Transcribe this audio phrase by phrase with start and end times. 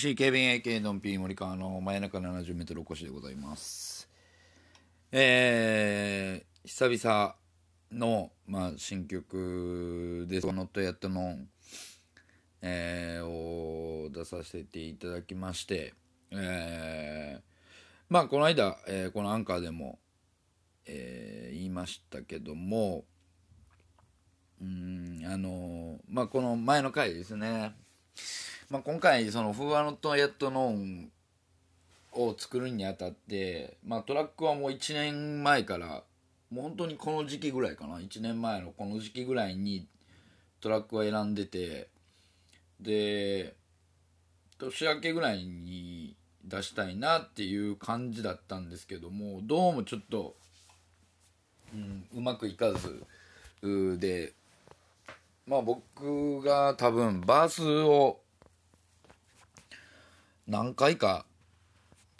[0.00, 4.08] MC ケビン AK ドンピー森川の真夜中 70m お越しでございます。
[5.12, 7.34] えー、久々
[7.92, 11.36] の、まあ、新曲です「ノットやっとの」
[12.62, 15.92] えーを出させていただきまして
[16.30, 17.42] えー
[18.08, 19.98] まあこの間、えーこのアンカーでも、
[20.86, 23.04] えー言いましたけども
[24.62, 27.74] うんあのまあこの前の回ですね。
[28.70, 31.10] まあ、今回その「フーアノットやっとノン」
[32.12, 36.02] を作るにあたって、まあ、トラックはもう1年前から
[36.50, 37.98] もう本当にこの時期ぐらいかな。
[37.98, 39.86] 1年前のこの時期ぐらいに
[40.60, 41.88] トラックは選んでて
[42.80, 43.54] で
[44.58, 50.34] 年明けぐらいに出したいなっていう感じだったんですけどもどうもちょっと、
[51.72, 53.04] うん、うまくいかず
[53.98, 54.32] で
[55.46, 58.20] まあ僕が多分バースを
[60.46, 61.26] 何回か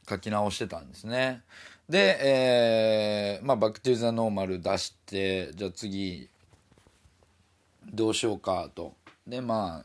[0.09, 1.43] 書き直してたんですね。
[1.89, 6.29] で、えーまあ、 Back to the Normal 出してじゃあ次
[7.93, 8.95] どうしようかと。
[9.27, 9.85] でま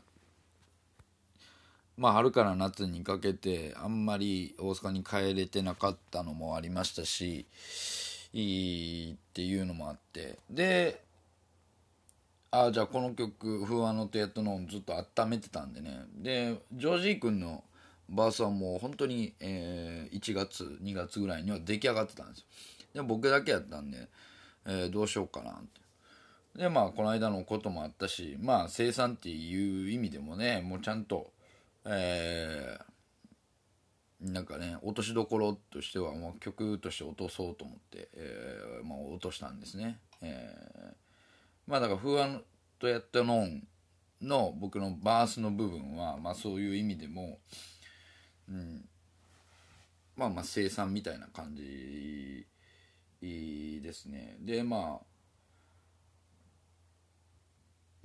[1.96, 7.46] まあ春から夏にかけてあんまり大阪に帰れてなかったのもありましたし
[8.32, 10.38] いいっていうのもあって。
[10.50, 11.05] で
[12.64, 16.04] あじゃあこの曲「フーアノテやっとのを」ずっと温めてたんでね。
[16.16, 17.64] でジョージー君の
[18.08, 22.44] バースはもう本当に、えー1月2月ぐらいには出来上がってたんですよ。
[22.94, 24.08] で僕だけやったんで、
[24.64, 25.62] えーどうしようかなっ
[26.54, 26.60] て。
[26.60, 31.32] でまあこの間のこともあったしまあ生産っていう意味でもねもうちゃんと
[31.84, 32.96] えー
[34.20, 40.85] なんかね落としどころとしてはもう曲として落とそうと思って、えーまあ、落としたんですね、えー
[41.66, 42.44] まあだから「フーアン
[42.78, 43.66] とやったのん」
[44.22, 47.38] の僕のバースの部分は、まあ、そういう意味でも、
[48.48, 48.88] うん、
[50.16, 52.46] まあまあ生産みたいな感じ
[53.20, 54.36] ですね。
[54.40, 55.06] でまあ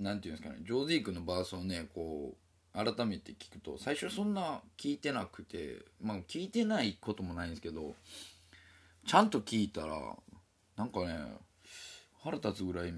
[0.02, 0.62] なんていうんですかね。
[0.64, 7.94] ジョーディー君のバースをねこう改めて聞くと最初そんな聞いてなくてまあ聞いてないこともないんですけど
[9.06, 10.16] ちゃんと聞いたら
[10.76, 11.18] なんかね
[12.22, 12.92] 腹立つぐらい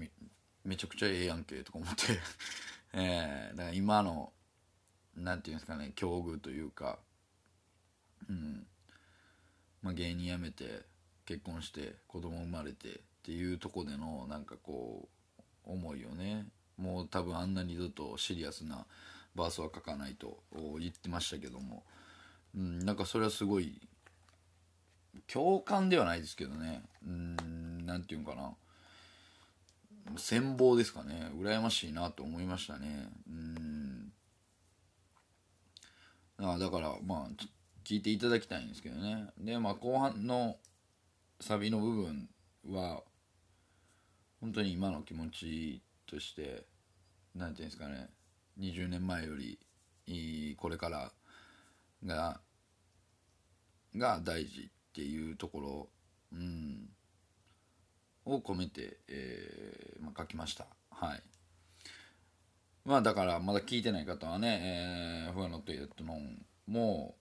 [0.65, 2.19] めちゃくちゃええやんけとか思って。
[2.93, 4.31] えーだから今の
[5.15, 6.99] なんていうんですかね境遇というか
[8.29, 8.67] うん。
[9.81, 10.83] まあ芸人辞めて
[11.25, 18.85] 結婚して子供生まれてっていうとこでのなんかこう思いをねもう多分あんな二度とシリアスな
[19.35, 20.43] バースは書かないと
[20.79, 21.83] 言ってましたけども、
[22.55, 23.81] うん、なんかそれはすごい
[25.27, 26.83] 共感ではないですけどね。
[27.05, 27.85] うん。
[27.85, 28.53] なんていうんかな。
[30.13, 31.31] 羨望ですかね。
[31.35, 33.09] 羨ましいなと思いましたね。
[33.27, 34.11] うん。
[36.37, 37.43] あだからまあ
[37.83, 39.27] 聞いていただきたいんですけどね。
[39.37, 40.57] でまあ後半の
[41.39, 42.29] サビの部分
[42.69, 43.01] は
[44.41, 46.65] 本当に今の気持ちとして
[47.33, 48.09] なんていうんですかね。
[48.59, 49.59] 20年前より
[50.07, 51.11] いこれから
[52.05, 52.39] が
[53.95, 55.89] が大事っていうところ、
[56.33, 56.89] うん、
[58.25, 60.67] を込めて、えーまあ、書きました。
[60.91, 61.23] はい。
[62.85, 67.17] まあだからまだ聞いてない方はね「えー、フワノットエットノン」も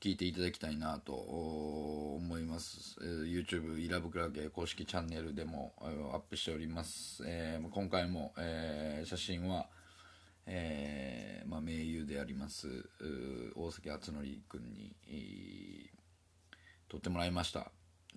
[0.00, 9.68] 聞いていただきたいなと思います、えー YouTube イラブクラゲ公式チャンネルでもえーアップしております、えー今回も、えー写真は
[10.46, 12.66] えーまあ、盟友であります
[13.54, 15.98] 大崎敦則君に、えー
[16.88, 17.70] 撮ってもらいました、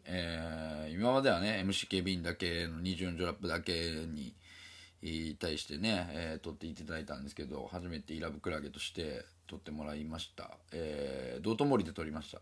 [0.06, 4.36] えー今まではね MCKB だけの24ジョラップだけに
[5.40, 12.42] 対してね、えー撮っていただいたんですけど初めてイラブクラゲとして撮ってもらいました、えー道頓堀で撮りました。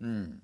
[0.00, 0.42] うん。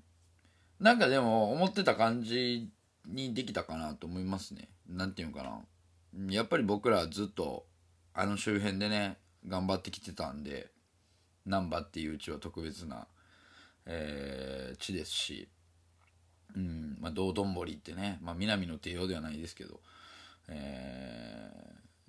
[0.80, 2.68] なんかでも思ってた感じ
[3.06, 4.68] にできたかなと思いますね。
[4.88, 6.32] なんていうのかな。
[6.32, 7.66] やっぱり僕らずっと
[8.12, 9.16] あの周辺でね
[9.46, 10.68] 頑張ってきてたんで
[11.46, 13.06] 難波っていう地は特別な、
[13.86, 15.48] えー地ですし、
[16.56, 16.96] うん。
[17.00, 19.80] まあ、道頓堀ってね、まあ、南の帝王ではないですけど、
[20.48, 21.50] え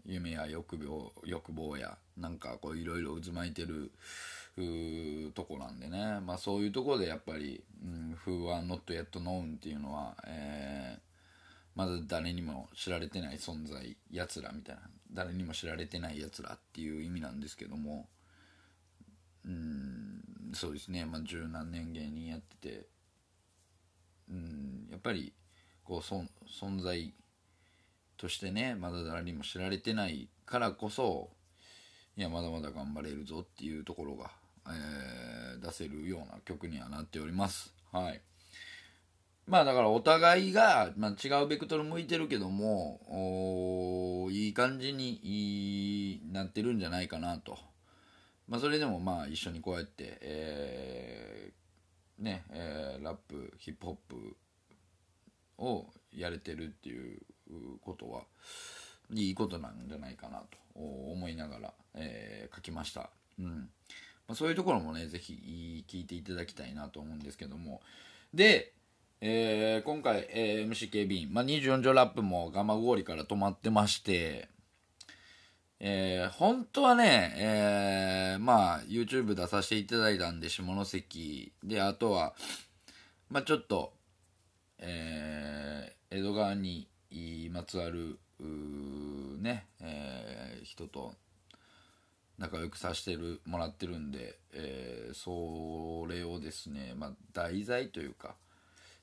[0.06, 3.92] 夢や欲望欲望やなんかこういろいろ渦巻いてる
[5.34, 11.00] とこなんでね、まあ、そういうとこでやっぱり「うん、Who are not yet known」っていうのは、えー、
[11.76, 14.82] まだ誰にも知られてない存在やつらみたいな。
[15.12, 18.10] 誰にも知られてないやつらっていう意味なんですけども。
[19.46, 20.22] うん。
[20.54, 21.06] そうですね。
[21.06, 22.86] まあ十何年芸人やってて
[24.30, 25.34] うんやっぱり
[25.84, 27.14] こう存在
[28.18, 31.30] としてねまだ誰にも知られてないからこそ
[32.18, 34.32] いやまだまだ頑張れるぞっていうところが、
[34.68, 37.74] えー、出せるような曲にはなっております。
[37.92, 38.22] はい。
[39.48, 47.60] まあだからお互いが、まあ、違うベクトル向いてるけどもいい感じになってるんじゃないかなと。
[48.48, 51.65] まあそれでもまあ一緒にこうやって、えー、
[52.20, 54.38] ね、えー、ラップヒップホップ
[55.58, 57.20] をやれてるっていう
[57.82, 58.22] ことは
[59.14, 63.10] いいことなんじゃないかなと思いながら、えー、書きました。
[63.40, 63.70] うん
[64.28, 67.82] まあ、そういうところもね、ぜひ聞いていただきたいなと思うんですけども。
[68.34, 68.74] で、
[69.22, 74.50] えー、今回、えー、MC 警備員、まあ、24条ラップも蒲郡から止まってまして、
[75.80, 82.34] えー、本当はね、えー、まあ、YouTube 出させていただいたんで、下関で、あとは、
[83.30, 83.94] まあ、ちょっと、
[84.80, 86.88] えー、江戸川に
[87.52, 88.20] まつわる、
[89.40, 91.14] ね、えー、人と
[92.38, 98.36] 仲良くさせてるもらってるんで、えー、それをですね、まあ、題材というか、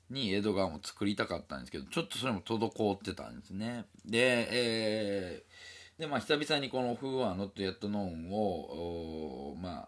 [0.09, 3.85] に江戸川も作りたかったんですけど、ちょっとそれも滞ってたんですね。
[4.05, 5.43] で、えー、
[6.03, 9.87] で、まあ、久々にこの Who are not yet known を、ま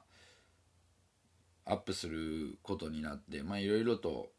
[1.65, 4.29] あ、アップすることになって、まあ、いろいろと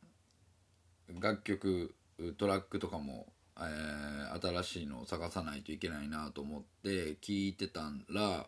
[1.20, 1.94] 楽曲、
[2.38, 3.26] トラックとかも、
[3.58, 8.46] えー、新しいのを探さないといけないなと思って聞いてたら、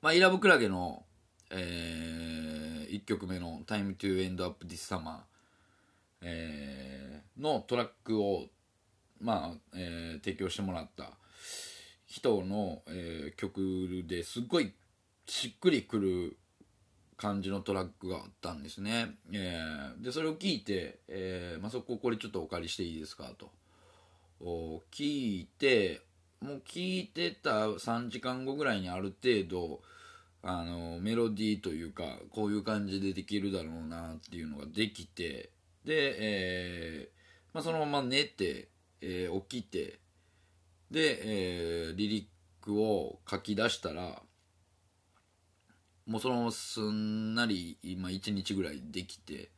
[0.00, 1.04] まあ、イラブクラゲの、
[1.50, 5.18] えー、1曲目の Time to End Up This Summer
[6.22, 8.46] えー、のトラックを、
[9.20, 11.19] まあえー、提供してもらった。
[12.06, 14.72] 人の、えー、曲ですっごい
[15.26, 16.36] しっくりくる
[17.16, 19.14] 感じのトラックがあったんですね。
[19.32, 23.32] えー、でそれを聞いて、えーまあ、そここれちょっとお借りしていいですか？
[23.38, 23.50] と
[24.90, 26.00] 聞いて
[26.40, 29.82] もう聞いてた3時間後ぐらいにある程度
[30.42, 35.50] あのメロディーというかこういう感じでできるだろうなっていうのができて
[35.84, 38.68] で、えーまあ、そのまま寝て、
[39.02, 39.98] えー、起きて
[40.90, 44.22] で、えー、リリックを書き出したら
[46.06, 49.50] もうそのまますんなり今1日ぐらいできて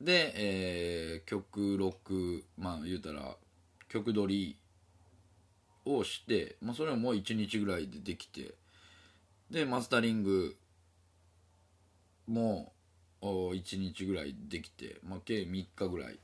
[0.00, 3.34] で、えー、曲録まあ言うたら
[3.88, 4.58] 曲取り
[5.84, 8.54] をして、まあ、それももう1日ぐらいでできて
[9.50, 10.56] でマスタリング
[12.28, 12.72] も
[13.22, 16.18] 1日ぐらいできて、まあ、計3日ぐらい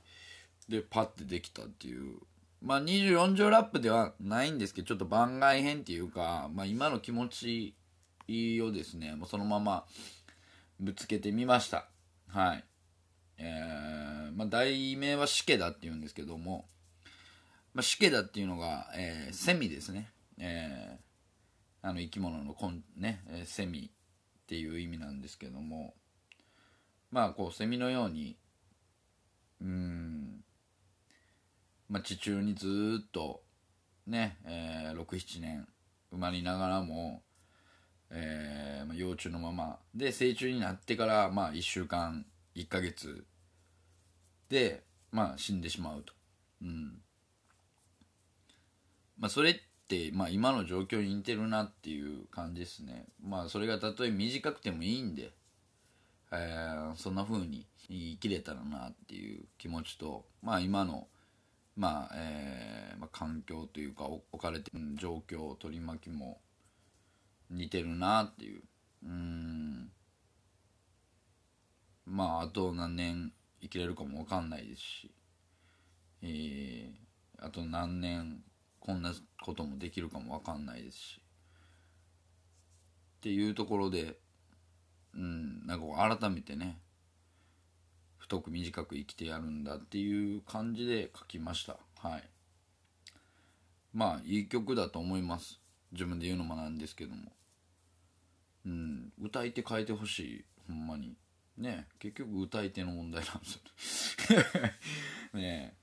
[0.68, 2.18] でパッてできたっていう
[2.64, 7.74] まあ24条ラップではないんですけどちょっと番外編っていうか、まあ、今の気持ち
[8.62, 9.84] をですねもうそのまま
[10.80, 11.86] ぶつけてみました。
[12.28, 12.64] はい。
[13.36, 16.64] えー、まあ題名は死刑だっていうんですけども、
[17.74, 20.10] まあ、死刑だっていうのが、えー、セミですね。
[20.38, 25.94] えー、あの生き物のこんね、えー、セミっていう意味なんですけども
[27.10, 28.36] まあこうセミのように
[29.60, 30.33] うん
[31.88, 33.42] まあ地中にずっと
[34.06, 35.68] ね、えー、67年
[36.12, 37.22] 埋まりながらも、
[38.10, 42.24] えーまあ、幼虫のままで成虫になってからまあ1週間
[42.54, 43.24] 1ヶ月
[44.48, 46.12] でまあ死んでしまうと。
[46.62, 47.00] うん
[49.18, 49.54] まあ、それっ
[49.88, 53.06] て、まあ、今の状況に似てるなっていう感じですね。
[53.22, 55.30] まあそれがたとえ短くてもいいんで
[56.36, 61.06] えー、そんな風に生きれたらなっていう気持ちと、まあ、今の、
[61.76, 66.40] まあえーまあ、環境というか置かれてる状況取り巻きも
[67.50, 68.62] 似てるなっていう。
[69.04, 69.90] うん。
[72.06, 75.14] まああと何年生きれるかも分かんないですし、
[76.22, 78.42] えー、あと何年
[78.78, 79.12] こんな
[79.42, 81.20] こともできるかも分かんないですし。
[83.18, 84.18] っていうところで
[85.16, 86.78] うん、なんか改めてね
[88.34, 91.76] 太く短く生きてやるんだっていう感じで書きました。
[92.00, 92.24] はい。
[93.92, 95.60] まあいい曲だと思います。
[95.92, 97.30] 自分で言うのもなんですけども。
[98.66, 99.12] うん。
[99.22, 100.44] 歌い手変えてほしい。
[100.66, 101.16] ほんまに。
[101.56, 101.86] ね。
[102.00, 104.40] 結局歌い手の問題なんですよ
[105.34, 105.76] ね。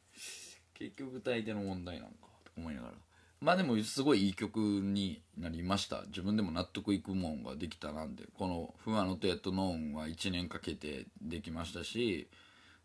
[0.73, 2.93] 結局歌い手の問題なんかと思いながら。
[3.41, 6.03] まあでもすごいいい曲になりました。
[6.07, 12.27] 自分でも納得いくもんができたなんでこの「フアノトヤトノーン」は1年かけてできましたし、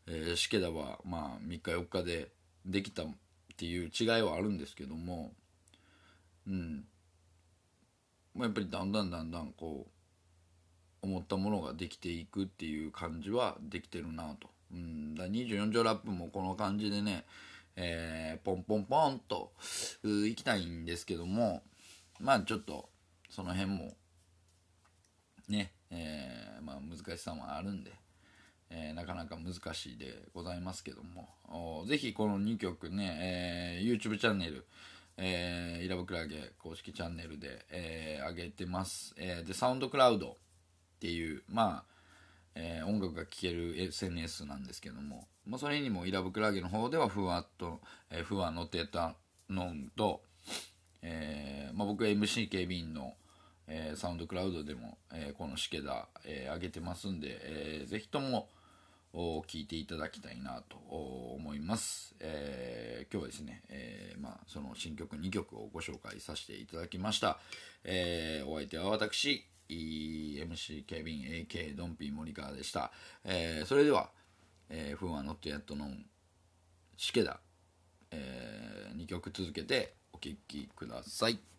[0.07, 2.33] えー、シケダはまあ3日4日で
[2.65, 3.07] できたっ
[3.57, 5.35] ていう違いはあるんですけども
[6.47, 6.87] うん。
[8.35, 17.25] まあ、やっぱりだんだんだんだんこう思ったものができていくっていう感じはできてるなと、うん、だ24条ラップもこの感じでね
[17.77, 19.53] えー、ポンポンポンと
[20.05, 21.63] いきたいんですけども
[22.21, 22.89] まあちょっと
[23.31, 23.93] その辺も
[25.49, 27.93] ね、えー、まあ難しさもあるんで、
[28.71, 34.67] えー、なかなか難しいでございますけどもぜひこの2曲ね、えー、YouTube チャンネル
[35.19, 40.35] えー、イラブクラゲ公式チャンネルで、えー、上げてます、えー、でサウンドクラウドっ
[41.01, 41.96] ていうまあ
[42.57, 49.15] えー、音楽が聴ける SNS なんですけども、まあ、それにもイラブクラゲの方ではふわっと、えー、ふわのてた
[49.49, 50.23] のんと、
[51.03, 53.13] えーまあ、僕は MC 警備員の、
[53.69, 58.49] えー、サウンドクラウドでも、えー、このしけだ、えー、上げてますんで、えー、ぜひとも
[59.13, 67.39] 聞いていただきたいなと思います、えー、今日はですね、えーまあ、その新曲2曲をご紹介させていただきました、
[67.85, 72.93] えー、お相手は私 MC ケビン AK ドンピー森川でした、
[73.25, 74.11] えー、それでは、
[74.69, 75.89] えー、フンはノットヤットの
[76.97, 77.41] シケダ、
[78.11, 81.56] えー、2曲続けてお聴きください。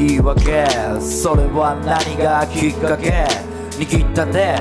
[0.00, 0.66] 言い訳
[0.98, 3.26] それは何がきっかけ
[3.76, 4.56] 握った手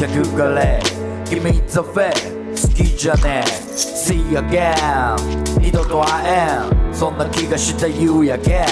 [0.00, 0.80] 客がれ。
[1.24, 2.10] 君ザフェ
[2.50, 3.48] 好きじゃねえ。
[3.74, 5.16] See again
[5.58, 6.94] 二度と会えん。
[6.94, 8.64] そんな気がした夕焼け。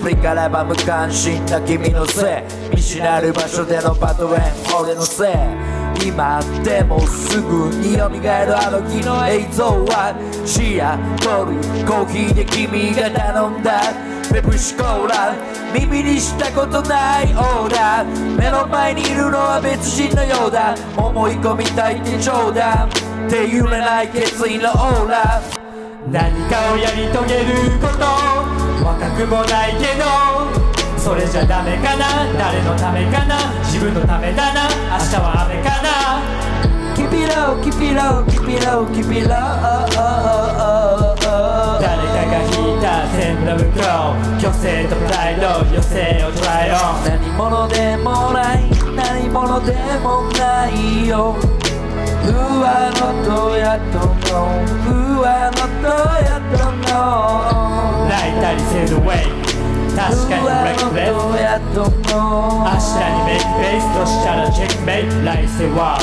[0.00, 2.76] 振り返れば無関心な君のせい。
[2.76, 4.42] 見知らぬ場所でのバトレン
[4.80, 5.34] 俺のせい。
[6.06, 10.14] 今でもすぐに蘇るあの日の映像は。
[10.44, 14.13] シアトルコーヒーで君が頼んだ。
[14.34, 15.32] ペプシコーラ
[15.72, 20.74] 耳にしたことないオーダー目の前にいるのは別人のようだ。
[20.96, 22.88] 思い込みたいって冗談。
[22.88, 25.40] って揺れない決意のオーラ。
[26.10, 28.02] 何かをやり遂げること。
[28.82, 30.02] 若くもないけど。
[30.98, 32.26] それじゃダメかな。
[32.34, 33.38] 誰のためかな。
[33.62, 34.66] 自分のためだな。
[34.98, 36.73] 明日は雨かな。
[37.14, 39.34] It low, keep it low, keep it low, keep it low
[41.80, 43.78] 誰かが引いた線の向こ
[44.14, 50.72] う虚勢とプライド余生を捉えよう何者でもない何者でもない
[51.08, 51.36] よ
[52.24, 52.32] Who
[52.64, 54.48] I not know yet don't know
[54.84, 55.92] Who I not know
[56.24, 59.28] yet don't know 泣いたりせず Wait
[59.94, 60.42] 確かに
[60.94, 61.14] Reckless
[61.74, 65.98] 明日にメイクフェイスとしたらチェックメイト来世は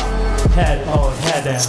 [0.49, 1.59] Head or Heaven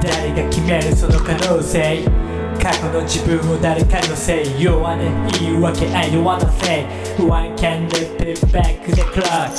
[0.00, 2.17] 誰が決めるその可能性
[2.68, 4.98] 過去の自分を誰かのせい弱音
[5.40, 6.84] 言い訳 I don't wanna say
[7.18, 9.56] One can repeat back the clock?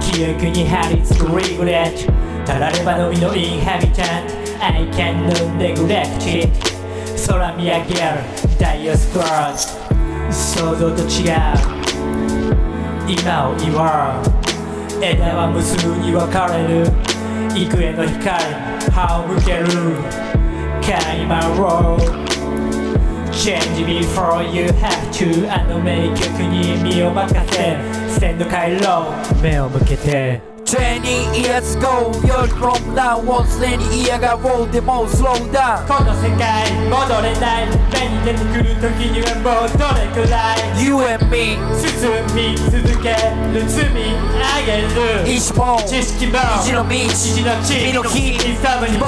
[0.00, 4.26] 記憶に張り付く regret たらればのみの inhabitant
[4.60, 6.50] I cannot neglect it.
[7.28, 8.00] 空見上げる。
[8.58, 11.36] ダイヤスクワー想像と違う。
[13.06, 14.22] 今を祝
[15.00, 15.04] う。
[15.04, 16.86] 枝は無数に分かれる。
[17.54, 18.44] 幾重の光。
[18.90, 20.25] 歯を向ける。
[20.85, 22.01] Can my road
[23.31, 27.77] Change before you have to あの名曲に身を任せ
[28.09, 37.84] ステンド回廊目を向けて20 years ago You're from now もうすでに嫌がろうでも slow down この世界戻れない目に
[38.26, 43.14] 出てくる時にはもうどれくらい You and me 進み続け
[43.54, 44.82] る積み上げ
[45.22, 45.30] る。
[45.30, 45.78] 一本。
[45.86, 46.90] 知識も意地の道。
[46.90, 47.86] 意地の地。
[47.86, 48.98] 身の木インス昨日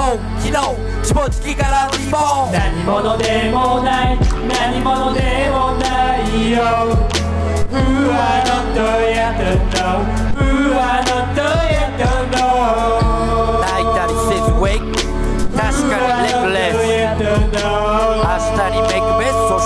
[1.03, 4.17] 自暴自棄からのリボン何者でもない。
[4.47, 6.95] 何者でもないよ。
[7.75, 8.71] Who I not
[9.03, 9.35] yet
[9.75, 9.99] know
[10.39, 11.91] Who I not yet
[12.31, 15.08] know 泣いたりせず wake
[15.89, 16.85] 確かにレックレス
[17.23, 19.59] 明日にメイクベスト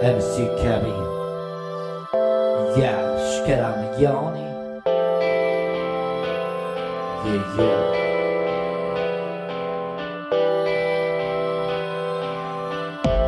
[0.00, 0.94] MC Kevin.
[2.78, 4.46] Yeah, しけらのように。
[7.24, 7.98] Yeah, yeah.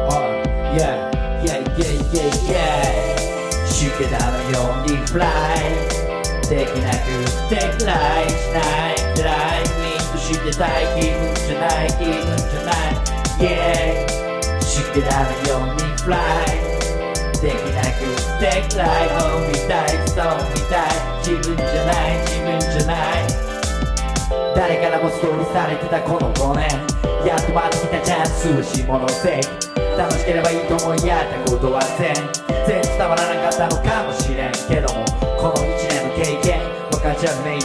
[0.08, 0.30] Oh,
[0.76, 1.10] yeah,
[1.42, 3.66] yeah, yeah, yeah, yeah.
[3.66, 5.26] しけらのように fly
[6.48, 7.04] できなく
[7.48, 8.60] てフライしな
[8.92, 9.66] いフライ
[14.06, 16.14] ウィンドしてなように fly
[17.40, 18.06] できなく
[18.38, 20.24] てフライ Oh みたいそう
[20.54, 20.88] みたい
[21.24, 23.26] 自分じゃない自分じゃない。
[24.54, 26.68] 誰からもストーリーされてたこの5年。
[27.26, 29.40] やっと待ってきたチャンスを下のせ
[29.98, 32.14] 楽しければいいと思いやったことは全
[32.66, 34.52] 然伝わらなかったのかもしれん。
[34.52, 35.04] けども
[35.36, 36.60] この1年の経験
[36.90, 37.60] 分かち合う名言。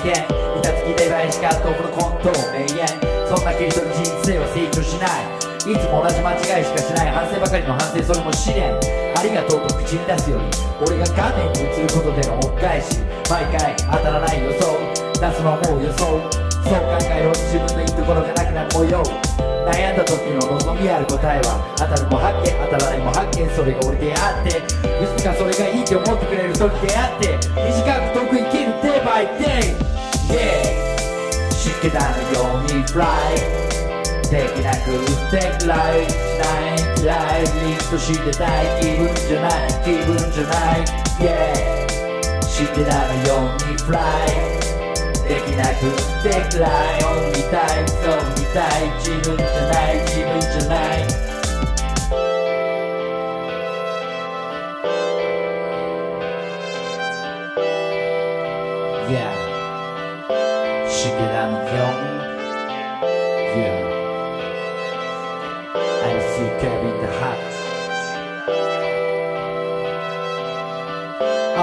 [0.59, 3.14] 板付きで倍しか豆腐のコントを名言。
[3.35, 5.27] そんな切り取る人生は成長しない。
[5.67, 8.69] いつも同じ間違いしかしない反省ばかりの反省それも試練
[9.17, 10.45] ありがとうと口に出すより
[10.77, 13.01] 俺が画面に映ることでの恩返し
[13.33, 14.37] 毎回当たらない。
[14.45, 14.77] 予想
[15.17, 16.21] 出すのはもう予想
[16.63, 19.01] そう考えろ自分のいいところがなくなる模様
[19.65, 24.61] 悩んだ時の望みある答えは当たるも発見当たらないも発見それが俺であってい
[25.17, 26.53] つかそれがいいって思ってくれる。
[26.53, 29.73] 人であって短く遠く生きる day by day
[30.29, 30.84] Yeah
[31.65, 33.01] 湿気だのように fly
[34.29, 34.85] できなく
[35.31, 40.85] てくらいしないライリンとしてたい気分じゃない気分じゃない
[41.17, 41.87] Yeah.
[42.45, 43.97] 知ってたのように fly
[45.27, 45.89] できなく
[46.21, 51.07] てくらいを見たいそう見たい自分じゃない自分じゃない
[59.09, 59.34] Yeah
[61.15, 62.19] しけらのように
[63.55, 63.87] Yeah
[66.03, 67.39] I see Kevin the Hut
[71.57, 71.59] あ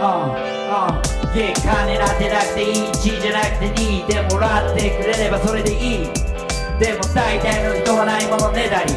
[0.00, 0.06] あ
[0.70, 1.02] あ
[1.34, 6.06] いや金なんてなくていい1じゃなくて2でもらってくれればそれでいい
[6.78, 8.92] でも大体の人はないものねだり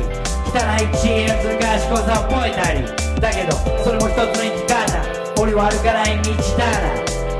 [0.45, 2.85] 汚い知恵ずる賢さを覚えたり
[3.19, 6.69] だけどそれも一つの生き方俺は歩かない道だ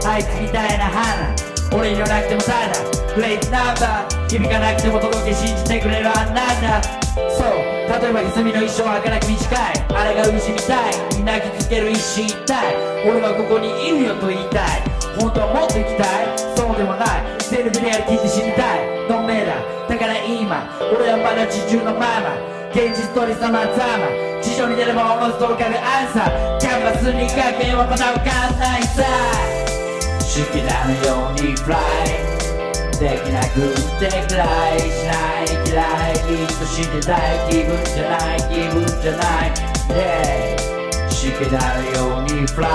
[0.10, 6.82] なあいつみたいな花俺にはなくてもただグレートナンバー響かなくても届け信じてくれるあんなんだ
[7.32, 9.88] そう例えば泉の一生は儚く短い。
[9.96, 11.16] あれが牛みたい。
[11.16, 12.76] に泣きつける一心一体。
[13.08, 14.84] 俺はここにいるよと言いたい。
[15.18, 16.36] 本当はもっと生きたい。
[16.56, 17.40] そうでもない。
[17.40, 19.08] セルフリアリティで死にたい。
[19.08, 19.56] ノンメだ。
[19.88, 22.36] だから今俺はまだ地中のまま
[22.76, 24.12] 現実取りさまざま。
[24.44, 26.60] 地上に出ればおのずと浮かぶアンサー。
[26.60, 29.67] キャンバスに書けはまだわかんないさ。
[30.28, 31.78] 好きなのように fly
[33.00, 35.13] できなくてくらいしな
[35.44, 35.80] い嫌
[36.12, 39.56] いにとしてたい気分じゃない気分じゃない
[39.88, 42.68] Yeah しけなのように fly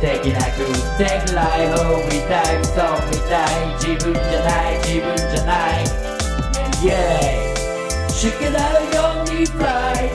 [0.00, 0.66] できなく
[0.98, 5.86] てくらいを見たいそう見たい自分じゃない自分じゃない
[6.82, 10.10] Yeah しけなのように fly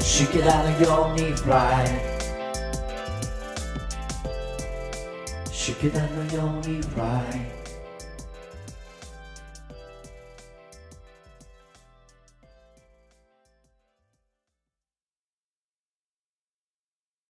[0.00, 2.09] しけなのように fly しけ
[5.92, 7.59] なのように fly